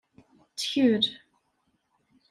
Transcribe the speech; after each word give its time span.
Ttkel. 0.51 1.03